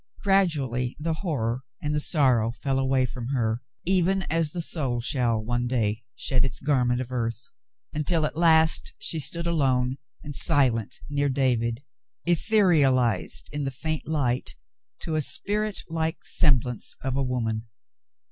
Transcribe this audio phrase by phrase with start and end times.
[0.23, 5.39] Gradually the horror and the sorrow fell away from her even, as the soul shall
[5.45, 7.49] one day shed its garment of earth,
[7.93, 11.83] until at last she stood alone and silent near David,
[12.25, 14.55] etherealized in the faint light
[15.01, 17.67] to a spirit like semblance of a woman.